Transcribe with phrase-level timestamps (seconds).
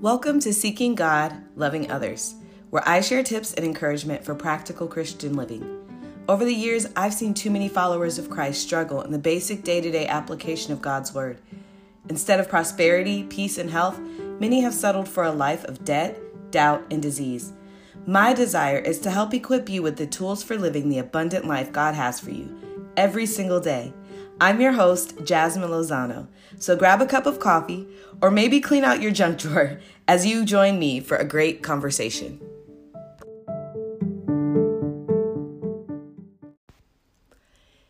[0.00, 2.36] Welcome to Seeking God, Loving Others,
[2.70, 5.86] where I share tips and encouragement for practical Christian living.
[6.26, 9.82] Over the years, I've seen too many followers of Christ struggle in the basic day
[9.82, 11.42] to day application of God's Word.
[12.08, 14.00] Instead of prosperity, peace, and health,
[14.40, 16.18] many have settled for a life of debt,
[16.50, 17.52] doubt, and disease.
[18.06, 21.72] My desire is to help equip you with the tools for living the abundant life
[21.72, 22.58] God has for you
[22.96, 23.92] every single day.
[24.42, 26.26] I'm your host, Jasmine Lozano.
[26.58, 27.86] So grab a cup of coffee
[28.22, 32.40] or maybe clean out your junk drawer as you join me for a great conversation.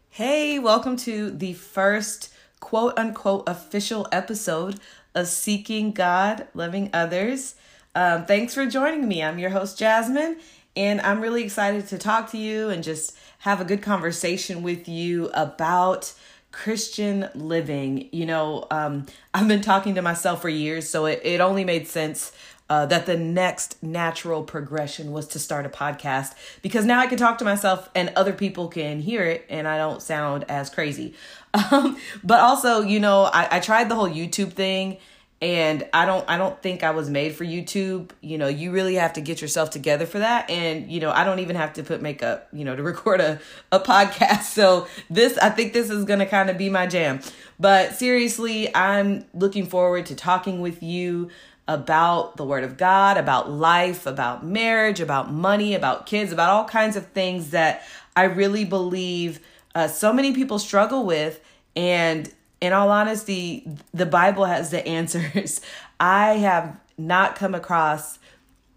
[0.08, 4.80] Hey, welcome to the first quote unquote official episode
[5.14, 7.54] of Seeking God, Loving Others.
[7.94, 9.22] Um, thanks for joining me.
[9.22, 10.38] I'm your host, Jasmine,
[10.74, 14.88] and I'm really excited to talk to you and just have a good conversation with
[14.88, 16.12] you about
[16.52, 18.08] Christian living.
[18.12, 21.86] You know, um, I've been talking to myself for years, so it, it only made
[21.86, 22.32] sense
[22.70, 27.18] uh, that the next natural progression was to start a podcast because now I can
[27.18, 31.14] talk to myself and other people can hear it and I don't sound as crazy.
[31.72, 34.98] Um, but also, you know, I, I tried the whole YouTube thing
[35.40, 38.10] and i don't i don't think i was made for youtube.
[38.20, 40.50] You know you really have to get yourself together for that.
[40.50, 43.40] And you know i don't even have to put makeup you know to record a,
[43.72, 44.42] a podcast.
[44.42, 47.20] So this i think this is gonna kind of be my jam.
[47.58, 51.30] But seriously i'm looking forward to talking with you
[51.68, 56.64] about the word of god about life about marriage about money about kids about all
[56.64, 57.84] kinds of things that
[58.16, 59.38] i really believe
[59.74, 61.40] uh, so many people struggle with.
[61.76, 65.60] And in all honesty, the Bible has the answers.
[66.00, 68.18] I have not come across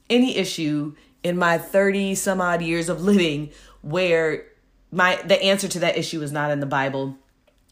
[0.10, 4.46] any issue in my 30 some odd years of living where
[4.92, 7.18] my the answer to that issue is not in the Bible.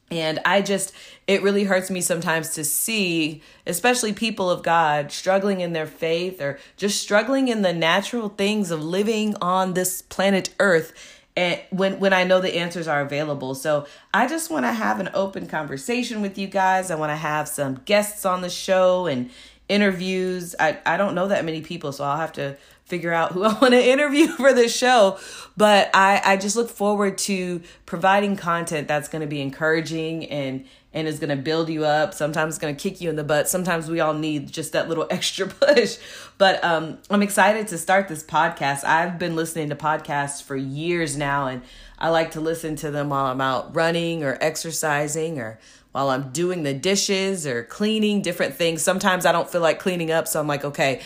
[0.10, 0.94] And I just,
[1.26, 6.42] it really hurts me sometimes to see, especially people of God, struggling in their faith
[6.42, 12.00] or just struggling in the natural things of living on this planet Earth and when
[12.00, 13.56] when I know the answers are available.
[13.56, 16.92] So I just want to have an open conversation with you guys.
[16.92, 19.30] I want to have some guests on the show and
[19.70, 20.56] interviews.
[20.60, 23.54] I I don't know that many people, so I'll have to figure out who I
[23.54, 25.18] want to interview for the show.
[25.56, 30.66] But I I just look forward to providing content that's going to be encouraging and
[30.94, 32.14] and is going to build you up.
[32.14, 33.48] Sometimes it's going to kick you in the butt.
[33.48, 35.98] Sometimes we all need just that little extra push.
[36.38, 38.84] But um, I'm excited to start this podcast.
[38.84, 41.62] I've been listening to podcasts for years now, and
[41.98, 45.60] I like to listen to them while I'm out running or exercising or
[45.94, 48.82] while I'm doing the dishes or cleaning different things.
[48.82, 51.02] Sometimes I don't feel like cleaning up, so I'm like, okay,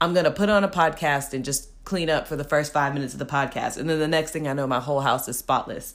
[0.00, 2.92] I'm going to put on a podcast and just clean up for the first five
[2.94, 3.78] minutes of the podcast.
[3.78, 5.94] And then the next thing I know, my whole house is spotless.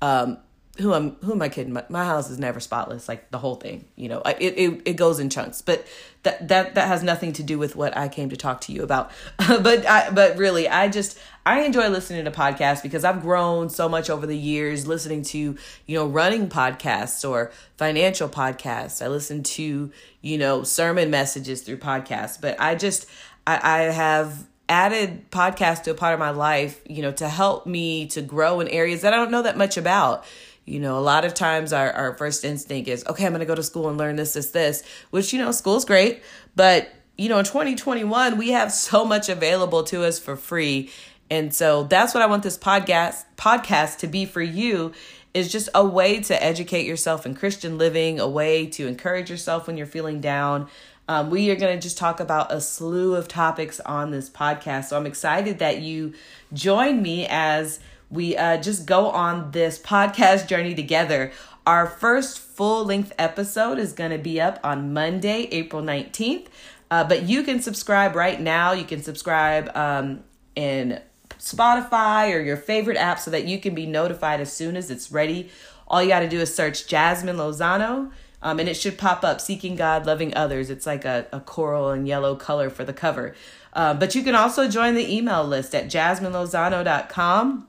[0.00, 0.38] Um,
[0.78, 1.74] who am who am I kidding?
[1.74, 3.84] My, my, house is never spotless, like the whole thing.
[3.94, 5.86] You know, it, it it goes in chunks, but
[6.22, 8.82] that that that has nothing to do with what I came to talk to you
[8.82, 9.10] about.
[9.36, 13.86] but I but really, I just I enjoy listening to podcasts because I've grown so
[13.86, 15.38] much over the years listening to
[15.86, 19.04] you know running podcasts or financial podcasts.
[19.04, 23.06] I listen to you know sermon messages through podcasts, but I just
[23.46, 27.66] I, I have added podcasts to a part of my life, you know, to help
[27.66, 30.24] me to grow in areas that I don't know that much about
[30.64, 33.46] you know, a lot of times our, our first instinct is, okay, I'm going to
[33.46, 36.22] go to school and learn this, this, this, which, you know, school's great.
[36.54, 40.90] But, you know, in 2021, we have so much available to us for free.
[41.30, 44.92] And so that's what I want this podcast podcast to be for you
[45.34, 49.66] is just a way to educate yourself in Christian living, a way to encourage yourself
[49.66, 50.68] when you're feeling down.
[51.08, 54.84] Um, we are going to just talk about a slew of topics on this podcast.
[54.84, 56.12] So I'm excited that you
[56.52, 57.80] join me as
[58.12, 61.32] we uh, just go on this podcast journey together.
[61.66, 66.48] Our first full length episode is going to be up on Monday, April 19th.
[66.90, 68.72] Uh, but you can subscribe right now.
[68.72, 70.24] You can subscribe um,
[70.54, 71.00] in
[71.38, 75.10] Spotify or your favorite app so that you can be notified as soon as it's
[75.10, 75.48] ready.
[75.88, 78.12] All you got to do is search Jasmine Lozano.
[78.42, 81.90] Um, and it should pop up seeking god loving others it's like a, a coral
[81.90, 83.36] and yellow color for the cover
[83.72, 87.68] uh, but you can also join the email list at jasminelozano.com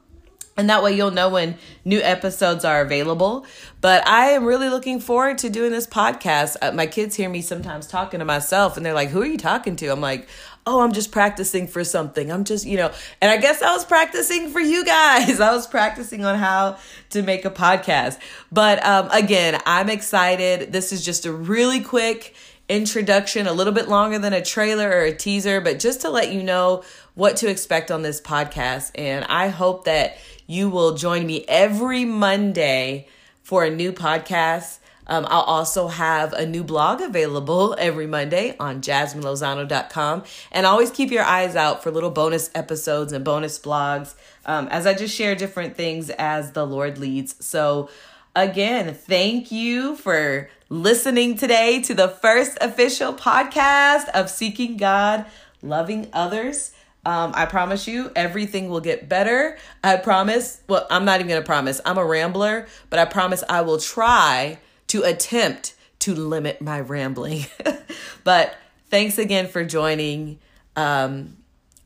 [0.55, 3.45] and that way you'll know when new episodes are available.
[3.81, 6.57] But I am really looking forward to doing this podcast.
[6.61, 9.38] Uh, my kids hear me sometimes talking to myself and they're like, Who are you
[9.38, 9.88] talking to?
[9.88, 10.27] I'm like,
[10.65, 12.31] Oh, I'm just practicing for something.
[12.31, 12.91] I'm just, you know,
[13.21, 15.39] and I guess I was practicing for you guys.
[15.41, 16.77] I was practicing on how
[17.09, 18.19] to make a podcast.
[18.51, 20.71] But um, again, I'm excited.
[20.71, 22.35] This is just a really quick
[22.69, 26.31] introduction, a little bit longer than a trailer or a teaser, but just to let
[26.31, 26.83] you know
[27.13, 28.92] what to expect on this podcast.
[28.95, 30.18] And I hope that
[30.48, 33.07] you will join me every Monday
[33.42, 34.80] for a new podcast.
[35.06, 40.24] Um, I'll also have a new blog available every Monday on jasminelozano.com.
[40.51, 44.88] And always keep your eyes out for little bonus episodes and bonus blogs um, as
[44.88, 47.36] I just share different things as the Lord leads.
[47.45, 47.89] So,
[48.35, 55.25] again, thank you for listening today to the first official podcast of Seeking God,
[55.62, 56.74] Loving Others.
[57.06, 59.57] Um, I promise you, everything will get better.
[59.83, 60.62] I promise.
[60.68, 61.81] Well, I'm not even going to promise.
[61.85, 64.57] I'm a rambler, but I promise I will try
[64.88, 67.45] to attempt to limit my rambling.
[68.24, 68.56] but
[68.89, 70.39] thanks again for joining.
[70.75, 71.38] Um,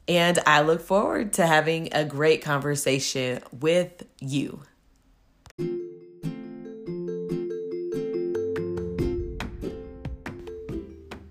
[0.07, 4.61] and I look forward to having a great conversation with you.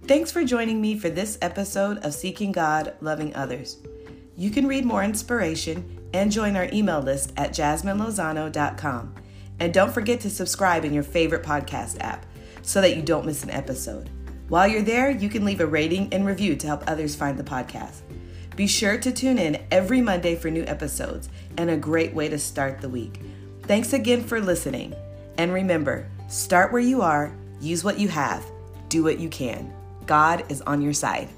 [0.07, 3.79] Thanks for joining me for this episode of Seeking God, Loving Others.
[4.37, 9.15] You can read more inspiration and join our email list at jasminelozano.com.
[9.59, 12.25] And don't forget to subscribe in your favorite podcast app
[12.63, 14.09] so that you don't miss an episode.
[14.49, 17.43] While you're there, you can leave a rating and review to help others find the
[17.43, 18.03] podcast.
[18.55, 22.39] Be sure to tune in every Monday for new episodes and a great way to
[22.39, 23.23] start the week.
[23.63, 24.95] Thanks again for listening.
[25.37, 28.47] And remember start where you are, use what you have,
[28.89, 29.76] do what you can.
[30.07, 31.29] God is on your side.